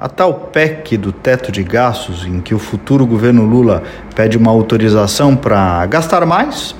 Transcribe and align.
A 0.00 0.08
tal 0.08 0.32
PEC 0.32 0.96
do 0.96 1.10
teto 1.10 1.50
de 1.50 1.64
gastos, 1.64 2.24
em 2.24 2.40
que 2.40 2.54
o 2.54 2.58
futuro 2.60 3.04
governo 3.04 3.44
Lula 3.44 3.82
pede 4.14 4.38
uma 4.38 4.48
autorização 4.48 5.34
para 5.34 5.84
gastar 5.86 6.24
mais, 6.24 6.72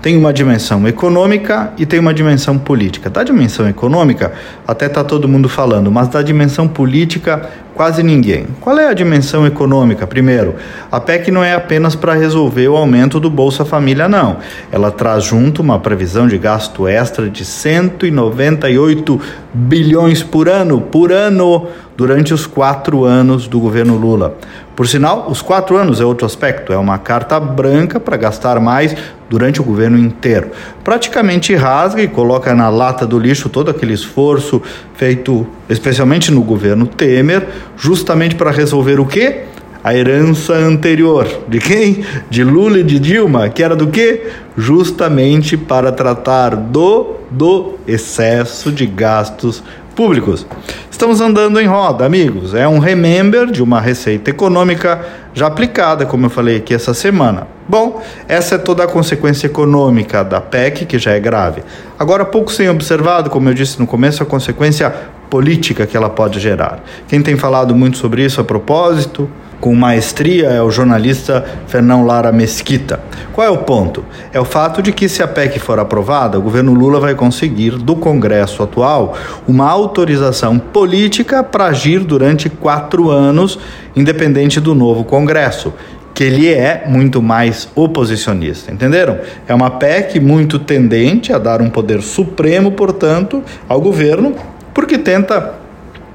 tem 0.00 0.16
uma 0.16 0.32
dimensão 0.32 0.86
econômica 0.86 1.72
e 1.76 1.84
tem 1.84 1.98
uma 1.98 2.14
dimensão 2.14 2.56
política. 2.56 3.10
Da 3.10 3.24
dimensão 3.24 3.68
econômica, 3.68 4.32
até 4.68 4.86
está 4.86 5.02
todo 5.02 5.26
mundo 5.26 5.48
falando, 5.48 5.90
mas 5.90 6.06
da 6.06 6.22
dimensão 6.22 6.68
política, 6.68 7.50
quase 7.80 8.02
ninguém. 8.02 8.44
Qual 8.60 8.78
é 8.78 8.88
a 8.88 8.92
dimensão 8.92 9.46
econômica? 9.46 10.06
Primeiro, 10.06 10.54
a 10.92 11.00
PEC 11.00 11.30
não 11.30 11.42
é 11.42 11.54
apenas 11.54 11.94
para 11.94 12.12
resolver 12.12 12.68
o 12.68 12.76
aumento 12.76 13.18
do 13.18 13.30
Bolsa 13.30 13.64
Família, 13.64 14.06
não. 14.06 14.36
Ela 14.70 14.90
traz 14.90 15.24
junto 15.24 15.62
uma 15.62 15.78
previsão 15.78 16.28
de 16.28 16.36
gasto 16.36 16.86
extra 16.86 17.30
de 17.30 17.42
198 17.42 19.18
bilhões 19.54 20.22
por 20.22 20.46
ano, 20.46 20.78
por 20.78 21.10
ano, 21.10 21.68
durante 21.96 22.34
os 22.34 22.46
quatro 22.46 23.06
anos 23.06 23.48
do 23.48 23.58
governo 23.58 23.96
Lula. 23.96 24.36
Por 24.76 24.86
sinal, 24.88 25.26
os 25.30 25.42
quatro 25.42 25.76
anos 25.76 26.00
é 26.00 26.04
outro 26.04 26.24
aspecto, 26.24 26.72
é 26.72 26.76
uma 26.78 26.96
carta 26.96 27.38
branca 27.38 28.00
para 28.00 28.16
gastar 28.16 28.58
mais 28.58 28.96
durante 29.28 29.60
o 29.60 29.64
governo 29.64 29.98
inteiro. 29.98 30.52
Praticamente 30.82 31.54
rasga 31.54 32.02
e 32.02 32.08
coloca 32.08 32.54
na 32.54 32.70
lata 32.70 33.06
do 33.06 33.18
lixo 33.18 33.50
todo 33.50 33.70
aquele 33.70 33.92
esforço 33.92 34.62
feito 34.94 35.46
especialmente 35.68 36.32
no 36.32 36.42
governo 36.42 36.86
Temer, 36.86 37.46
justamente 37.76 38.34
para 38.34 38.50
resolver 38.50 39.00
o 39.00 39.06
quê? 39.06 39.44
A 39.82 39.94
herança 39.94 40.54
anterior. 40.54 41.26
De 41.48 41.58
quem? 41.58 42.04
De 42.28 42.44
Lula 42.44 42.80
e 42.80 42.84
de 42.84 42.98
Dilma, 42.98 43.48
que 43.48 43.62
era 43.62 43.74
do 43.74 43.86
quê? 43.88 44.28
Justamente 44.56 45.56
para 45.56 45.90
tratar 45.90 46.54
do 46.54 47.20
do 47.30 47.78
excesso 47.86 48.72
de 48.72 48.84
gastos 48.86 49.62
públicos. 49.94 50.46
Estamos 50.90 51.20
andando 51.20 51.60
em 51.60 51.66
roda, 51.66 52.04
amigos. 52.04 52.54
É 52.54 52.66
um 52.66 52.78
remember 52.78 53.46
de 53.46 53.62
uma 53.62 53.80
receita 53.80 54.30
econômica 54.30 55.00
já 55.32 55.46
aplicada, 55.46 56.04
como 56.04 56.26
eu 56.26 56.30
falei 56.30 56.56
aqui 56.56 56.74
essa 56.74 56.92
semana. 56.92 57.46
Bom, 57.68 58.02
essa 58.26 58.56
é 58.56 58.58
toda 58.58 58.82
a 58.84 58.88
consequência 58.88 59.46
econômica 59.46 60.24
da 60.24 60.40
PEC, 60.40 60.84
que 60.86 60.98
já 60.98 61.12
é 61.12 61.20
grave. 61.20 61.62
Agora, 61.98 62.24
pouco 62.24 62.50
sem 62.50 62.68
observado, 62.68 63.30
como 63.30 63.48
eu 63.48 63.54
disse 63.54 63.78
no 63.78 63.86
começo, 63.86 64.22
a 64.22 64.26
consequência 64.26 64.92
política 65.30 65.86
que 65.86 65.96
ela 65.96 66.10
pode 66.10 66.40
gerar. 66.40 66.82
Quem 67.06 67.22
tem 67.22 67.36
falado 67.36 67.74
muito 67.74 67.96
sobre 67.96 68.24
isso 68.24 68.40
a 68.40 68.44
propósito, 68.44 69.30
com 69.60 69.74
maestria 69.74 70.48
é 70.48 70.62
o 70.62 70.70
jornalista 70.70 71.44
Fernão 71.66 72.06
Lara 72.06 72.32
Mesquita. 72.32 72.98
Qual 73.32 73.46
é 73.46 73.50
o 73.50 73.58
ponto? 73.58 74.04
É 74.32 74.40
o 74.40 74.44
fato 74.44 74.82
de 74.82 74.90
que, 74.90 75.08
se 75.08 75.22
a 75.22 75.28
PEC 75.28 75.58
for 75.58 75.78
aprovada, 75.78 76.38
o 76.38 76.42
governo 76.42 76.72
Lula 76.72 76.98
vai 76.98 77.14
conseguir, 77.14 77.72
do 77.72 77.94
Congresso 77.94 78.62
atual, 78.62 79.14
uma 79.46 79.68
autorização 79.68 80.58
política 80.58 81.44
para 81.44 81.66
agir 81.66 82.00
durante 82.00 82.48
quatro 82.48 83.10
anos, 83.10 83.58
independente 83.94 84.58
do 84.60 84.74
novo 84.74 85.04
Congresso 85.04 85.72
que 86.12 86.24
ele 86.24 86.52
é 86.52 86.84
muito 86.86 87.22
mais 87.22 87.68
oposicionista, 87.74 88.70
entenderam? 88.70 89.20
É 89.48 89.54
uma 89.54 89.70
PEC 89.70 90.20
muito 90.20 90.58
tendente 90.58 91.32
a 91.32 91.38
dar 91.38 91.62
um 91.62 91.70
poder 91.70 92.02
supremo, 92.02 92.72
portanto, 92.72 93.42
ao 93.66 93.80
governo, 93.80 94.34
porque 94.74 94.98
tenta 94.98 95.59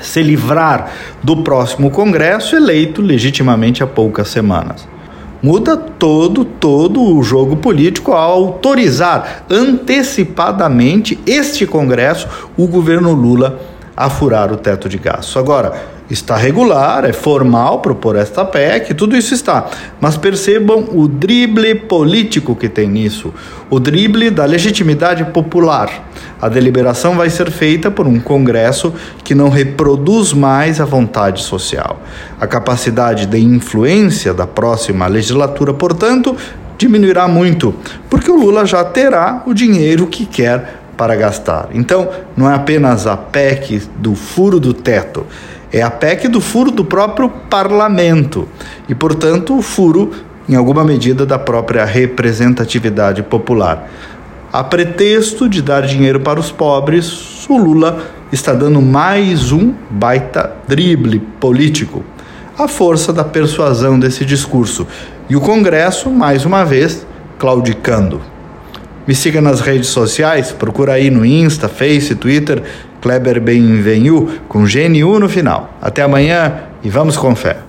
se 0.00 0.22
livrar 0.22 0.90
do 1.22 1.38
próximo 1.38 1.90
Congresso 1.90 2.56
eleito 2.56 3.00
legitimamente 3.02 3.82
há 3.82 3.86
poucas 3.86 4.28
semanas. 4.28 4.86
Muda 5.42 5.76
todo, 5.76 6.44
todo 6.44 7.02
o 7.02 7.22
jogo 7.22 7.56
político 7.56 8.12
ao 8.12 8.32
autorizar 8.32 9.44
antecipadamente 9.50 11.18
este 11.26 11.66
Congresso, 11.66 12.26
o 12.56 12.66
governo 12.66 13.12
Lula, 13.12 13.60
a 13.96 14.10
furar 14.10 14.52
o 14.52 14.56
teto 14.56 14.88
de 14.88 14.98
gasto. 14.98 15.38
Agora, 15.38 15.96
Está 16.08 16.36
regular, 16.36 17.04
é 17.04 17.12
formal 17.12 17.80
propor 17.80 18.14
esta 18.14 18.44
PEC, 18.44 18.94
tudo 18.94 19.16
isso 19.16 19.34
está. 19.34 19.66
Mas 20.00 20.16
percebam 20.16 20.88
o 20.92 21.08
drible 21.08 21.74
político 21.74 22.54
que 22.54 22.68
tem 22.68 22.88
nisso, 22.88 23.34
o 23.68 23.80
drible 23.80 24.30
da 24.30 24.44
legitimidade 24.44 25.24
popular. 25.24 26.06
A 26.40 26.48
deliberação 26.48 27.16
vai 27.16 27.28
ser 27.28 27.50
feita 27.50 27.90
por 27.90 28.06
um 28.06 28.20
Congresso 28.20 28.94
que 29.24 29.34
não 29.34 29.48
reproduz 29.48 30.32
mais 30.32 30.80
a 30.80 30.84
vontade 30.84 31.42
social. 31.42 32.00
A 32.40 32.46
capacidade 32.46 33.26
de 33.26 33.40
influência 33.40 34.32
da 34.32 34.46
próxima 34.46 35.08
legislatura, 35.08 35.74
portanto, 35.74 36.36
diminuirá 36.78 37.26
muito, 37.26 37.74
porque 38.08 38.30
o 38.30 38.36
Lula 38.36 38.64
já 38.64 38.84
terá 38.84 39.42
o 39.44 39.52
dinheiro 39.52 40.06
que 40.06 40.24
quer 40.24 40.85
para 40.96 41.14
gastar. 41.16 41.68
Então, 41.72 42.08
não 42.36 42.50
é 42.50 42.54
apenas 42.54 43.06
a 43.06 43.16
PEC 43.16 43.82
do 43.98 44.14
furo 44.14 44.58
do 44.58 44.72
teto 44.72 45.26
é 45.72 45.82
a 45.82 45.90
PEC 45.90 46.28
do 46.28 46.40
furo 46.40 46.70
do 46.70 46.84
próprio 46.84 47.28
parlamento 47.28 48.48
e, 48.88 48.94
portanto, 48.94 49.58
o 49.58 49.62
furo, 49.62 50.12
em 50.48 50.54
alguma 50.54 50.84
medida, 50.84 51.26
da 51.26 51.38
própria 51.38 51.84
representatividade 51.84 53.22
popular. 53.22 53.90
A 54.52 54.62
pretexto 54.62 55.48
de 55.48 55.60
dar 55.60 55.82
dinheiro 55.82 56.20
para 56.20 56.38
os 56.38 56.50
pobres, 56.52 57.46
o 57.48 57.58
Lula 57.58 57.98
está 58.32 58.52
dando 58.54 58.80
mais 58.80 59.52
um 59.52 59.74
baita 59.90 60.52
drible 60.66 61.18
político. 61.18 62.04
A 62.58 62.66
força 62.68 63.12
da 63.12 63.24
persuasão 63.24 63.98
desse 63.98 64.24
discurso. 64.24 64.86
E 65.28 65.36
o 65.36 65.40
Congresso, 65.40 66.10
mais 66.10 66.46
uma 66.46 66.64
vez, 66.64 67.06
claudicando. 67.38 68.22
Me 69.06 69.14
siga 69.14 69.40
nas 69.40 69.60
redes 69.60 69.88
sociais, 69.88 70.50
procura 70.50 70.94
aí 70.94 71.10
no 71.10 71.24
Insta, 71.24 71.68
Face, 71.68 72.14
Twitter, 72.16 72.62
Kleber 73.00 73.40
Benvenu, 73.40 74.40
com 74.48 74.64
GNU 74.64 75.20
no 75.20 75.28
final. 75.28 75.78
Até 75.80 76.02
amanhã 76.02 76.62
e 76.82 76.90
vamos 76.90 77.16
com 77.16 77.34
fé. 77.36 77.65